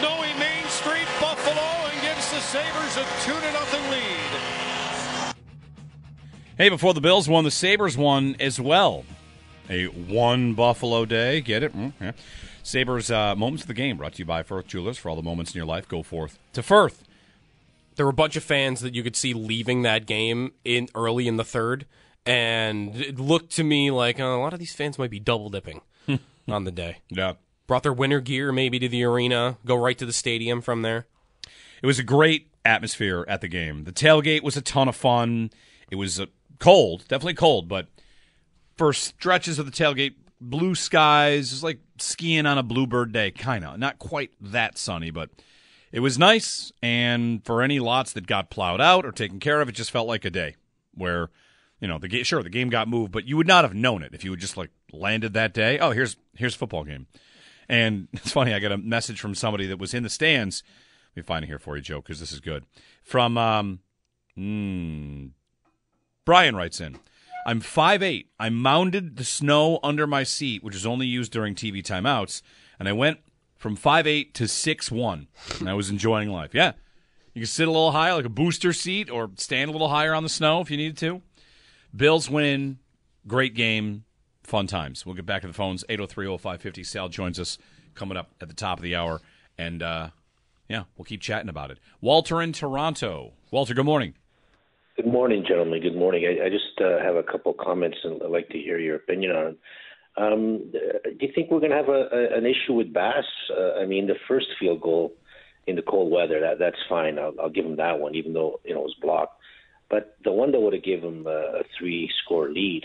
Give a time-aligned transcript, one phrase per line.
[0.00, 5.34] Snowy Main Street, Buffalo, and gives the Sabres a 2 to nothing lead.
[6.56, 9.04] Hey, before the Bills won, the Sabres won as well.
[9.68, 11.40] A one Buffalo day.
[11.40, 11.76] Get it?
[11.76, 12.12] Mm, yeah.
[12.62, 14.98] Sabres uh, Moments of the Game brought to you by Firth Jewelers.
[14.98, 17.04] For all the moments in your life, go forth to Firth.
[17.96, 21.28] there were a bunch of fans that you could see leaving that game in early
[21.28, 21.86] in the third,
[22.26, 25.50] and it looked to me like uh, a lot of these fans might be double
[25.50, 25.80] dipping
[26.48, 26.98] on the day.
[27.10, 27.34] Yeah.
[27.70, 31.06] Brought their winter gear maybe to the arena, go right to the stadium from there.
[31.80, 33.84] It was a great atmosphere at the game.
[33.84, 35.50] The tailgate was a ton of fun.
[35.88, 36.26] It was uh,
[36.58, 37.86] cold, definitely cold, but
[38.76, 43.30] for stretches of the tailgate, blue skies, it was like skiing on a bluebird day,
[43.30, 43.78] kind of.
[43.78, 45.30] Not quite that sunny, but
[45.92, 46.72] it was nice.
[46.82, 50.08] And for any lots that got plowed out or taken care of, it just felt
[50.08, 50.56] like a day
[50.92, 51.30] where,
[51.80, 52.24] you know, the game.
[52.24, 54.40] Sure, the game got moved, but you would not have known it if you had
[54.40, 55.78] just like landed that day.
[55.78, 57.06] Oh, here's here's a football game.
[57.70, 60.62] And it's funny, I got a message from somebody that was in the stands.
[61.14, 62.64] Let me find it here for you, Joe, because this is good.
[63.02, 63.80] From um,
[64.36, 65.30] mm,
[66.26, 66.98] Brian writes in.
[67.46, 68.26] I'm 5'8.
[68.38, 72.42] I mounded the snow under my seat, which is only used during TV timeouts,
[72.78, 73.20] and I went
[73.56, 75.26] from 5'8 to 6'1,
[75.58, 76.54] and I was enjoying life.
[76.54, 76.72] Yeah.
[77.34, 80.12] You can sit a little higher, like a booster seat, or stand a little higher
[80.12, 81.22] on the snow if you needed to.
[81.94, 82.78] Bills win.
[83.26, 84.04] Great game.
[84.50, 85.06] Fun times.
[85.06, 85.84] We'll get back to the phones.
[85.88, 86.84] 803-0550.
[86.84, 87.56] Sal joins us
[87.94, 89.20] coming up at the top of the hour.
[89.56, 90.10] And, uh,
[90.68, 91.78] yeah, we'll keep chatting about it.
[92.00, 93.34] Walter in Toronto.
[93.52, 94.14] Walter, good morning.
[94.96, 95.80] Good morning, gentlemen.
[95.80, 96.24] Good morning.
[96.26, 99.30] I, I just uh, have a couple comments and I'd like to hear your opinion
[99.36, 99.56] on.
[100.16, 100.80] Um, do
[101.20, 103.22] you think we're going to have a, a, an issue with Bass?
[103.56, 105.12] Uh, I mean, the first field goal
[105.68, 107.20] in the cold weather, that that's fine.
[107.20, 109.40] I'll, I'll give him that one, even though you know it was blocked.
[109.88, 112.82] But the one that would have given him a, a three-score lead,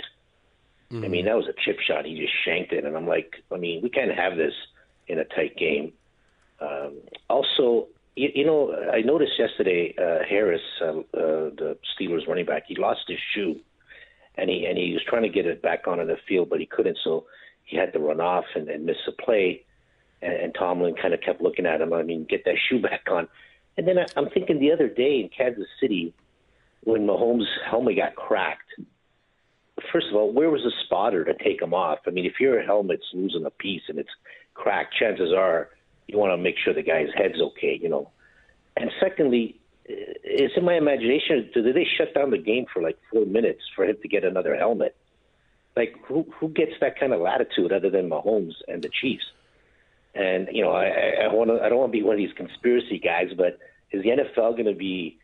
[1.03, 2.05] I mean, that was a chip shot.
[2.05, 4.53] He just shanked it, and I'm like, I mean, we can't have this
[5.07, 5.93] in a tight game.
[6.59, 12.45] Um, also, you, you know, I noticed yesterday uh, Harris, uh, uh, the Steelers running
[12.45, 13.59] back, he lost his shoe,
[14.37, 16.65] and he and he was trying to get it back onto the field, but he
[16.65, 17.25] couldn't, so
[17.63, 19.63] he had to run off and, and miss a play.
[20.21, 21.93] And, and Tomlin kind of kept looking at him.
[21.93, 23.27] I mean, get that shoe back on.
[23.77, 26.13] And then I, I'm thinking the other day in Kansas City,
[26.85, 28.69] when Mahomes' helmet got cracked.
[29.91, 31.99] First of all, where was the spotter to take him off?
[32.07, 34.09] I mean, if your helmet's losing a piece and it's
[34.53, 35.69] cracked, chances are
[36.07, 38.11] you want to make sure the guy's head's okay, you know.
[38.77, 41.49] And secondly, it's in my imagination.
[41.53, 44.55] Did they shut down the game for like four minutes for him to get another
[44.55, 44.95] helmet?
[45.75, 49.25] Like, who who gets that kind of latitude other than Mahomes and the Chiefs?
[50.13, 52.33] And you know, I I want to I don't want to be one of these
[52.35, 53.59] conspiracy guys, but
[53.91, 55.19] is the NFL going to be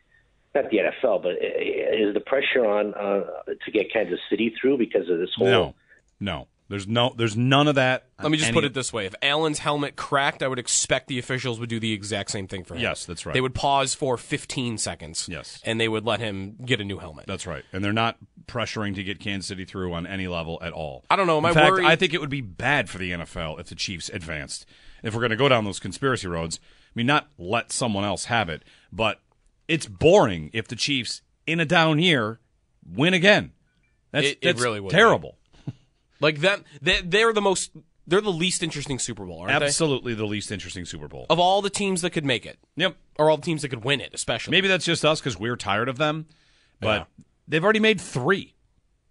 [0.54, 3.24] not the NFL, but is the pressure on uh,
[3.64, 5.46] to get Kansas City through because of this whole?
[5.46, 5.74] No,
[6.20, 6.48] no.
[6.68, 7.12] There's no.
[7.14, 8.06] There's none of that.
[8.22, 11.08] Let me just Any- put it this way: If Allen's helmet cracked, I would expect
[11.08, 12.80] the officials would do the exact same thing for him.
[12.80, 13.34] Yes, that's right.
[13.34, 15.28] They would pause for 15 seconds.
[15.30, 15.60] Yes.
[15.66, 17.26] and they would let him get a new helmet.
[17.26, 17.62] That's right.
[17.74, 18.16] And they're not
[18.46, 21.04] pressuring to get Kansas City through on any level at all.
[21.10, 21.36] I don't know.
[21.36, 23.74] In My fact, worry- I think it would be bad for the NFL if the
[23.74, 24.64] Chiefs advanced.
[25.02, 28.26] If we're going to go down those conspiracy roads, I mean, not let someone else
[28.26, 29.20] have it, but
[29.72, 32.38] it's boring if the Chiefs in a down year
[32.86, 33.52] win again.
[34.10, 34.96] That's, It- it that's really would be.
[34.96, 35.38] terrible.
[36.20, 37.72] Like that, they, they're the most,
[38.06, 41.26] they're the least interesting Super Bowl, aren't Absolutely the least interesting Super Bowl.
[41.28, 42.94] Of all the teams that could make it, Yep.
[43.18, 44.52] or all the teams that could win it, especially.
[44.52, 46.26] Maybe that's just us because we're tired of them,
[46.78, 47.24] but Yeah.
[47.48, 48.54] they've already made three.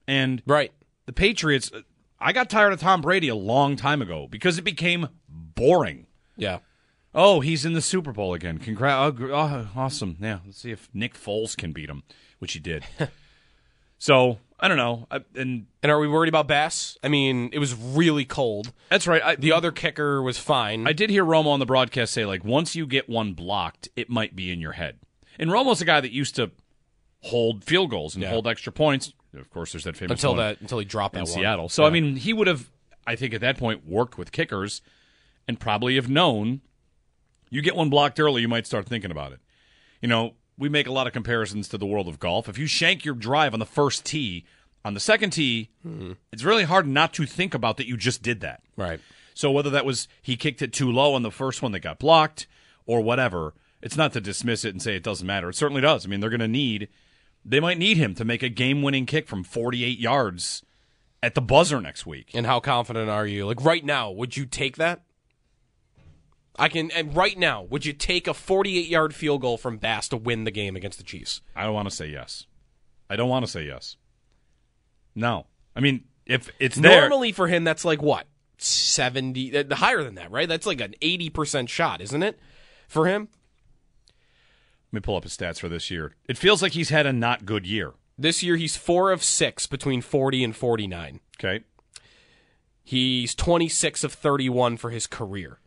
[0.07, 0.71] And right.
[1.05, 1.69] the Patriots,
[2.17, 6.07] I got tired of Tom Brady a long time ago because it became boring.
[6.37, 6.59] Yeah.
[7.13, 8.57] Oh, he's in the Super Bowl again.
[8.57, 9.17] Congrats.
[9.21, 10.17] Oh, oh, awesome.
[10.21, 12.03] Yeah, let's see if Nick Foles can beat him,
[12.39, 12.85] which he did.
[13.97, 15.07] so, I don't know.
[15.11, 16.97] I, and And are we worried about Bass?
[17.03, 18.71] I mean, it was really cold.
[18.89, 19.21] that's right.
[19.21, 20.87] I, The other kicker was fine.
[20.87, 24.09] I did hear Romo on the broadcast say, like, once you get one blocked, it
[24.09, 24.99] might be in your head.
[25.37, 26.51] And Romo's a guy that used to
[27.21, 28.29] hold field goals and Yeah.
[28.29, 29.13] hold extra points.
[29.35, 31.25] Of course, there's that famous until that until he dropped in.
[31.25, 31.69] Seattle.
[31.69, 32.69] So, I mean, he would have,
[33.07, 34.81] I think, at that point, worked with kickers
[35.47, 36.61] and probably have known
[37.51, 39.39] you get one blocked early, you might start thinking about it.
[40.01, 42.49] You know, we make a lot of comparisons to the world of golf.
[42.49, 44.45] If you shank your drive on the first tee,
[44.83, 46.13] on the second tee, hmm.
[46.31, 48.63] it's really hard not to think about that you just did that.
[48.75, 48.99] right.
[49.33, 51.99] So whether that was he kicked it too low on the first one that got
[51.99, 52.47] blocked
[52.85, 55.49] or whatever, it's not to dismiss it and say it doesn't matter.
[55.49, 56.05] It certainly does.
[56.05, 56.89] I mean, they're going to need
[57.43, 60.63] they might need him to make a game-winning kick from 48 yards
[61.23, 62.31] at the buzzer next week.
[62.33, 63.47] And how confident are you?
[63.47, 65.01] Like right now, would you take that?
[66.57, 66.91] I can.
[66.91, 70.43] And right now, would you take a 48 yard field goal from Bass to win
[70.43, 71.41] the game against the Chiefs?
[71.55, 72.45] I don't want to say yes.
[73.09, 73.97] I don't want to say yes.
[75.15, 75.47] No.
[75.75, 78.27] I mean, if it's there Normally for him, that's like what
[78.57, 80.47] 70, uh, higher than that, right?
[80.47, 82.39] That's like an 80 percent shot, isn't it?
[82.87, 83.29] For him,
[84.91, 86.15] Let me pull up his stats for this year.
[86.27, 87.93] It feels like he's had a not good year.
[88.17, 91.19] this year he's four of six between 40 and 49.
[91.39, 91.63] Okay.
[92.83, 95.59] He's 26 of 31 for his career.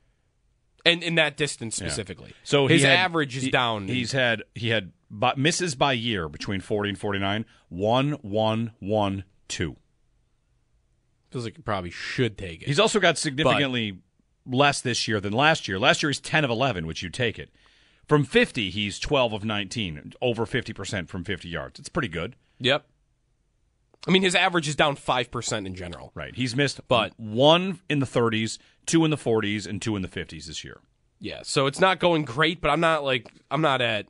[0.85, 2.35] And in that distance specifically.
[2.43, 3.89] So his had- average is he- down.
[3.89, 7.47] He's had he had by, misses by year between 40 and 49.
[7.69, 9.77] 1 1 1 2.
[11.31, 12.69] feels like he probably should take it.
[12.69, 13.99] He's also got significantly
[14.47, 15.79] less this year than last year.
[15.81, 17.51] Last year he's 10 of 11, which you take it.
[18.07, 21.81] From 50, he's 12 of 19, over 50% from 50 yards.
[21.81, 22.37] It's pretty good.
[22.61, 22.87] Yep.
[24.06, 26.12] I mean, his average is down 5% in general.
[26.15, 26.35] Right.
[26.35, 30.09] He's missed But- one in the 30s, two in the 40s, and two in the
[30.09, 30.81] 50s this year.
[31.21, 34.06] Yeah, so it's not going great, but I'm not like, I'm not at,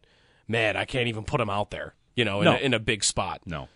[0.48, 2.54] man, I can't even put him out there, you know, in, No.
[2.54, 3.42] a, in a big spot.
[3.46, 3.68] No.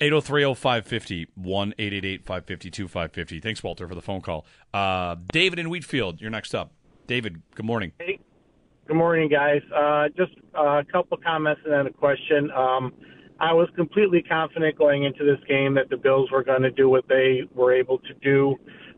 [0.00, 3.42] 803-0550, 1-888-552-550.
[3.42, 4.46] Thanks, Walter, for the phone call.
[4.72, 6.72] Uh, David in Wheatfield, you're next up.
[7.06, 7.92] David, good morning.
[7.98, 8.18] Hey.
[8.86, 9.62] Good morning, guys.
[9.74, 12.52] Uh, just uh, a couple comments and then a question.
[12.52, 12.92] Um,
[13.38, 16.88] I was completely confident going into this game that the Bills were going to do
[16.88, 18.56] what they were able to do.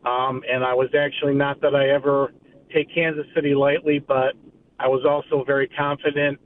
[0.09, 2.33] Um, and I was actually not that I ever
[2.73, 4.33] take Kansas City lightly, but
[4.79, 6.39] I was also very confident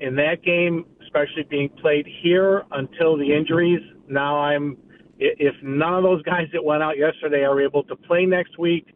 [0.00, 3.80] in that game, especially being played here until the injuries.
[4.08, 4.76] Now I'm,
[5.18, 8.88] if none of those guys that went out yesterday are able to play next week,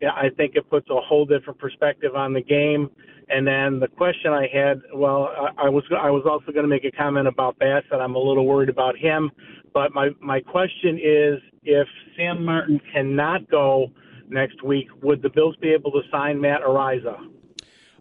[0.00, 2.90] yeah, I think it puts a whole different perspective on the game.
[3.28, 6.68] And then the question I had, well, I, I was I was also going to
[6.68, 8.02] make a comment about Bass, Bassett.
[8.02, 9.30] I'm a little worried about him,
[9.72, 11.86] but my my question is, if
[12.16, 13.92] Sam Martin cannot go
[14.28, 17.16] next week, would the Bills be able to sign Matt Araiza?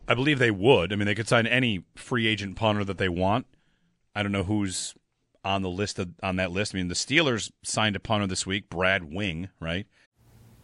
[0.07, 0.91] I believe they would.
[0.91, 3.45] I mean, they could sign any free agent punter that they want.
[4.15, 4.95] I don't know who's
[5.43, 6.73] on the list of, on that list.
[6.73, 9.85] I mean, the Steelers signed a punter this week, Brad Wing, right?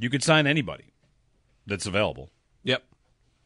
[0.00, 0.92] you could sign anybody
[1.66, 2.30] that's available.
[2.64, 2.82] Yep.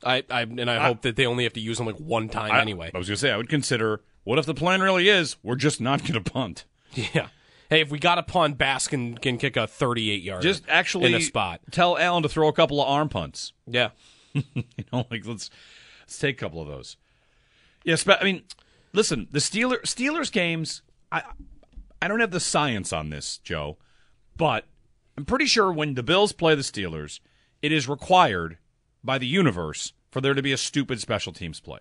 [0.03, 2.29] I, I and I, I- hope that they only have to use them like one
[2.29, 2.91] time I- anyway.
[2.95, 5.57] I was going to say, I would consider what if the plan really is we're
[5.57, 6.65] just not going to punt?
[6.95, 7.27] Yeah.
[7.71, 10.43] Hey, if we got a punt, Bass can, can kick a 38 yard.
[10.43, 11.61] Just actually in a spot.
[11.73, 13.53] tell Allen to throw a couple of arm punts.
[13.67, 13.91] Yeah.
[14.33, 14.45] you
[14.93, 15.51] know, like let's
[16.03, 16.97] let's take a couple of those.
[17.83, 18.43] Yes, but I mean,
[18.93, 20.83] listen, the Steeler Steelers games.
[21.11, 21.23] I
[22.01, 23.79] I don't have the science on this, Joe,
[24.37, 24.67] but
[25.16, 27.21] I'm pretty sure when the Bills play the Steelers,
[27.62, 28.59] it is required
[29.02, 31.80] by the universe for there to be a stupid special teams play.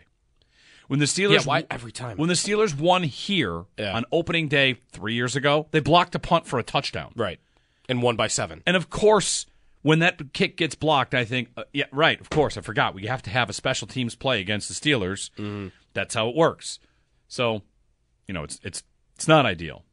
[0.88, 2.18] When the Steelers Yeah, why every time?
[2.18, 3.96] when the Steelers won here Yeah.
[3.96, 7.14] on opening day three years ago, they blocked a punt for a touchdown.
[7.16, 7.40] Right.
[7.90, 8.62] And won by seven.
[8.66, 9.46] And of course,
[9.82, 12.94] when that kick gets blocked, I think, uh, yeah, right, of course, I forgot.
[12.94, 15.32] We have to have a special teams play against the Steelers.
[15.38, 15.70] Mm-hmm.
[15.94, 16.80] That's how it works.
[17.28, 17.62] So,
[18.28, 18.84] you know, it's it's
[19.16, 19.84] it's not ideal.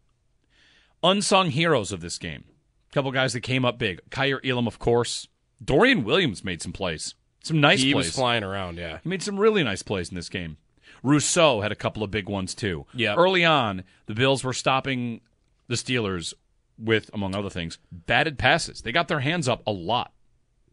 [1.03, 2.45] Unsung heroes of this game.
[2.91, 4.01] A couple guys that came up big.
[4.11, 5.29] Kaiir Elam, of course.
[5.65, 7.15] Dorian Williams made some plays.
[7.43, 8.07] Some nice he plays.
[8.07, 8.99] was flying around, yeah.
[9.03, 10.57] He made some really nice plays in this game.
[11.03, 12.87] Rousseau had a couple of big ones too.
[12.95, 13.15] Yeah.
[13.15, 15.21] Early on, the Bills were stopping
[15.69, 16.35] the Steelers
[16.79, 18.83] with, among other things, batted passes.
[18.83, 20.13] They got their hands up a lot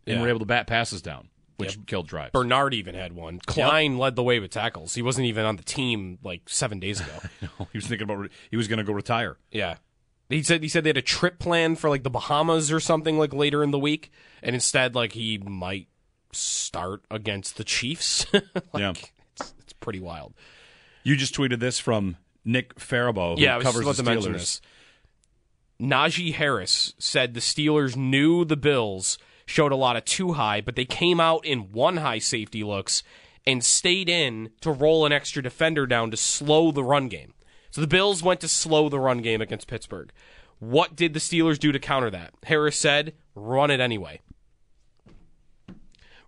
[0.06, 0.22] and Yeah.
[0.22, 2.32] were able to bat passes down, which killed drives.
[2.32, 3.40] Bernard even had one.
[3.46, 4.96] Klein led the way with tackles.
[4.96, 7.20] He wasn't even on the team like seven days ago.
[7.72, 9.38] he was thinking about re- he was going to go retire.
[9.52, 9.76] yeah.
[10.30, 13.18] He said he said they had a trip planned for like the Bahamas or something
[13.18, 14.12] like later in the week,
[14.44, 15.88] and instead like he might
[16.34, 18.26] start against the Chiefs.
[18.34, 18.44] like,
[18.76, 18.90] Yeah.
[18.92, 20.34] it's, it's pretty wild.
[21.04, 24.60] You just tweeted this from Nick Farabaugh, who yeah, covers the Steelers.
[25.82, 30.76] Najee Harris said the Steelers knew the Bills showed a lot of two high, but
[30.76, 33.04] they came out in one high safety looks
[33.46, 37.34] and stayed in to roll an extra defender down to slow the run game.
[37.72, 40.12] So the Bills went to slow the run game against Pittsburgh.
[40.60, 42.34] What did the Steelers do to counter that?
[42.44, 44.22] Harris said, run it anyway.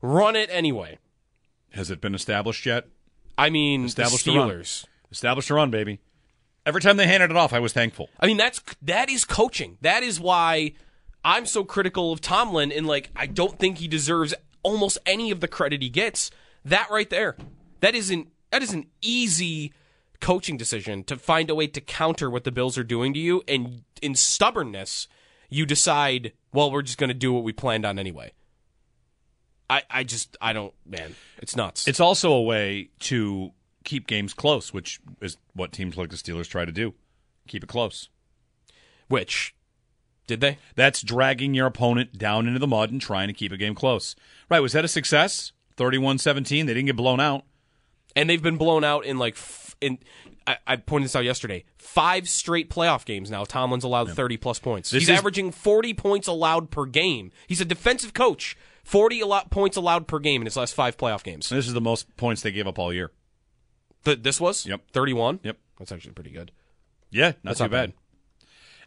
[0.01, 0.99] Run it anyway.
[1.71, 2.87] Has it been established yet?
[3.37, 4.31] I mean, Established the.
[4.31, 4.85] Steelers.
[5.11, 5.99] Established a run, baby.
[6.65, 8.09] Every time they handed it off, I was thankful.
[8.19, 9.77] I mean, that's that is coaching.
[9.81, 10.73] That is why
[11.23, 15.39] I'm so critical of Tomlin and like I don't think he deserves almost any of
[15.39, 16.31] the credit he gets.
[16.63, 17.37] That right there.
[17.79, 19.73] That isn't that is an easy
[20.21, 23.41] coaching decision to find a way to counter what the Bills are doing to you
[23.47, 25.07] and in stubbornness
[25.49, 28.33] you decide, well, we're just going to do what we planned on anyway.
[29.69, 31.87] I I just I don't man, it's nuts.
[31.87, 33.51] It's also a way to
[33.83, 36.93] keep games close, which is what teams like the Steelers try to do.
[37.47, 38.09] Keep it close.
[39.07, 39.55] Which
[40.27, 40.59] did they?
[40.75, 44.15] That's dragging your opponent down into the mud and trying to keep a game close.
[44.49, 45.51] Right, was that a success?
[45.77, 47.45] 31-17, they didn't get blown out.
[48.15, 49.35] and they've been blown out in like
[49.81, 49.99] in.
[50.47, 51.63] I, I pointed this out yesterday.
[51.77, 53.43] Five straight playoff games now.
[53.43, 54.89] Tomlin's allowed thirty plus points.
[54.89, 57.31] This He's is- averaging forty points allowed per game.
[57.47, 58.57] He's a defensive coach.
[58.83, 59.21] Forty
[59.51, 61.49] points allowed per game in his last five playoff games.
[61.49, 63.11] This is the most points they gave up all year.
[64.05, 64.81] Th- this was Yep.
[64.91, 65.39] thirty-one.
[65.43, 65.57] Yep.
[65.77, 66.51] That's actually pretty good.
[67.11, 67.93] Yeah, not That's too not bad.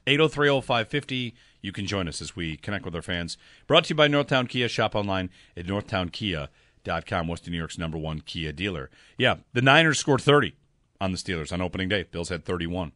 [0.07, 0.19] bad.
[0.21, 1.35] 8030550.
[1.61, 3.37] You can join us as we connect with our fans.
[3.69, 4.69] Brought to you by Northtown Kia.
[4.69, 8.91] Shop online at northtownkia.com, Western New York's number one Kia dealer.
[9.17, 10.55] Yeah, the Niners scored 30
[11.03, 12.05] on the Steelers on opening day.
[12.05, 12.93] Bills had 31.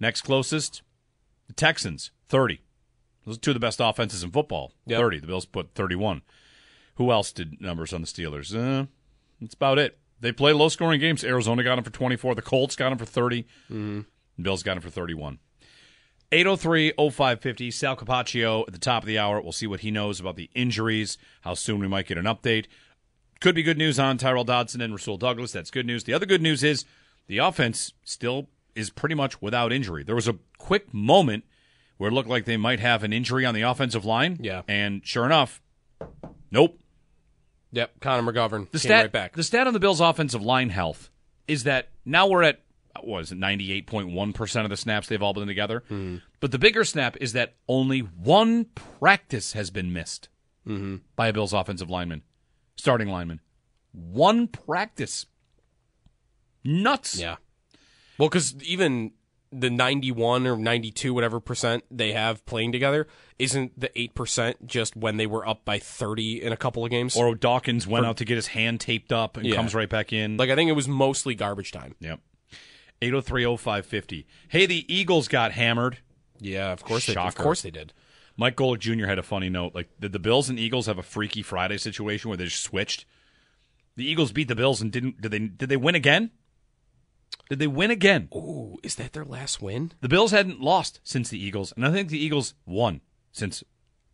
[0.00, 0.82] Next closest,
[1.46, 2.62] the Texans, 30.
[3.26, 4.72] Those are two of the best offenses in football.
[4.86, 4.98] Yep.
[4.98, 5.20] 30.
[5.20, 6.22] The Bills put 31.
[6.96, 8.56] Who else did numbers on the Steelers?
[8.56, 8.86] Uh,
[9.40, 9.98] that's about it.
[10.20, 11.24] They play low scoring games.
[11.24, 12.34] Arizona got them for 24.
[12.34, 13.42] The Colts got them for 30.
[13.42, 14.00] Mm-hmm.
[14.36, 15.38] The Bills got him for 31.
[16.32, 19.42] 803-0550, Sal Capaccio at the top of the hour.
[19.42, 22.66] We'll see what he knows about the injuries, how soon we might get an update.
[23.40, 25.52] Could be good news on Tyrel Dodson and Rasul Douglas.
[25.52, 26.04] That's good news.
[26.04, 26.86] The other good news is
[27.26, 30.02] the offense still is pretty much without injury.
[30.02, 31.44] There was a quick moment
[31.98, 34.38] where it looked like they might have an injury on the offensive line.
[34.40, 34.62] Yeah.
[34.68, 35.60] And sure enough,
[36.50, 36.78] nope.
[37.74, 39.32] Yep, Connor McGovern The came stat, right back.
[39.34, 41.08] the stat on the Bills' offensive line health
[41.48, 42.60] is that now we're at
[43.02, 45.82] what is it, ninety eight point one percent of the snaps they've all been together.
[45.88, 46.16] Hmm.
[46.40, 50.28] But the bigger snap is that only one practice has been missed
[50.66, 50.96] Mm-hmm.
[51.16, 52.22] by a Bills offensive lineman,
[52.76, 53.40] starting lineman.
[53.92, 55.26] One practice.
[56.64, 57.18] Nuts.
[57.18, 57.36] Yeah.
[58.18, 59.12] Well, because even
[59.50, 63.06] the 91 or 92, whatever percent they have playing together,
[63.38, 67.16] isn't the 8% just when they were up by 30 in a couple of games?
[67.16, 69.56] Or Dawkins went For- out to get his hand taped up and Yeah.
[69.56, 70.36] comes right back in.
[70.36, 71.94] Like, I think it was mostly garbage time.
[72.00, 72.20] Yep.
[73.02, 74.26] 8030550.
[74.48, 75.98] Hey, the Eagles got hammered.
[76.40, 77.20] Yeah, of course they did.
[77.20, 77.92] Of course they did.
[78.36, 79.06] Mike Golic Jr.
[79.06, 79.74] had a funny note.
[79.74, 83.04] Like, did the Bills and Eagles have a Freaky Friday situation where they just switched?
[83.96, 85.20] The Eagles beat the Bills and didn't.
[85.20, 85.38] Did they?
[85.40, 86.30] Did they win again?
[87.52, 88.30] Did they win again?
[88.34, 89.92] Ooh, is that their last win?
[90.00, 93.62] The Bills hadn't lost since the Eagles, and I think the Eagles won since.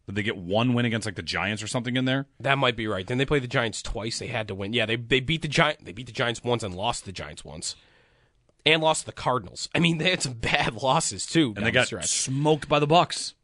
[0.07, 2.27] Did they get one win against like the Giants or something in there?
[2.41, 3.07] That might be right.
[3.07, 4.19] Then they played the Giants twice.
[4.19, 4.73] They had to win.
[4.73, 5.85] Yeah, they they beat the Giant.
[5.85, 7.77] They beat the Giants once and lost the Giants once,
[8.67, 9.69] and lost to the Cardinals.
[9.73, 11.55] I mean, they had some bad losses too.
[11.57, 13.35] And they the got smoked by the Bucks.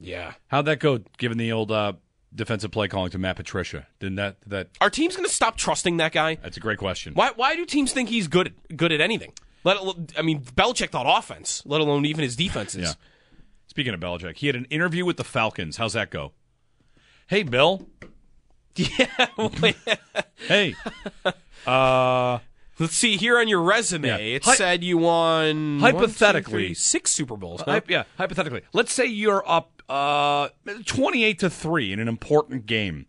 [0.00, 0.32] Yeah.
[0.48, 0.98] How'd that go?
[1.16, 1.92] Given the old uh,
[2.36, 4.68] defensive play calling to Matt Patricia, didn't that that?
[4.80, 6.36] our teams going to stop trusting that guy?
[6.36, 7.14] That's a great question.
[7.14, 9.32] Why why do teams think he's good at, good at anything?
[9.64, 9.78] Let
[10.16, 12.82] I mean, Belichick thought offense, let alone even his defenses.
[12.82, 12.92] Yeah.
[13.66, 15.76] Speaking of Belichick, he had an interview with the Falcons.
[15.78, 16.32] How's that go?
[17.26, 17.88] Hey, Bill.
[18.76, 19.26] Yeah.
[20.36, 20.74] Hey.
[21.66, 22.38] Uh,
[22.78, 24.06] Let's see here on your resume.
[24.06, 24.16] Yeah.
[24.18, 27.62] It Hy- said you won Hypothetically- three, six Super Bowls.
[27.62, 27.72] huh?
[27.72, 30.48] Hy- yeah, hypothetically, let's say you're up uh,
[30.84, 33.06] 28 to 3 in an important game.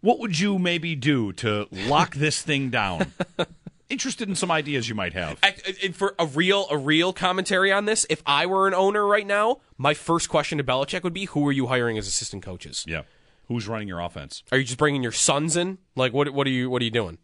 [0.00, 3.12] What would you maybe do to lock this thing down?
[3.90, 5.38] Interested in some ideas you might have.
[5.42, 9.04] I- I- for a real a real commentary on this, if I were an owner
[9.06, 12.42] right now, my first question to Belichick would be, "Who are you hiring as assistant
[12.44, 12.84] coaches?
[12.86, 13.02] Yeah.
[13.48, 14.44] Who's running your offense?
[14.52, 15.78] Are you just bringing your sons in?
[15.96, 17.18] Like, what what are you what are you doing?"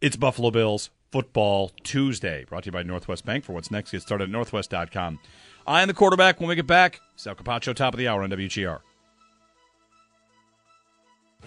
[0.00, 3.44] It's Buffalo Bills Football Tuesday, brought to you by Northwest Bank.
[3.44, 5.18] For what's next, get started at northwest.com.
[5.66, 6.40] I am the quarterback.
[6.40, 8.80] When we get back, Sal Capaccio, top of the hour on WGR.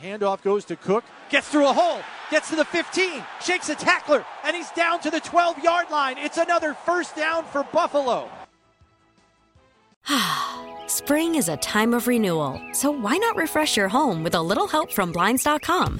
[0.02, 4.26] Handoff goes to Cook, gets through a hole, gets to the 15, shakes a tackler,
[4.46, 6.18] and he's down to the 12 yard line.
[6.18, 8.30] It's another first down for Buffalo.
[10.88, 14.68] Spring is a time of renewal, so why not refresh your home with a little
[14.68, 16.00] help from Blinds.com?